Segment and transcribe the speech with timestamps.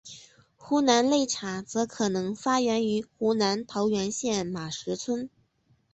[0.57, 5.29] 湖南擂茶则可能发源于湖南桃源县马石村。